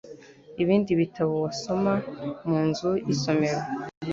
Ibindi 0.61 0.91
bitabo 1.01 1.33
wasoma 1.43 1.93
mu 2.47 2.57
nzu 2.67 2.89
y'isomero. 3.05 3.61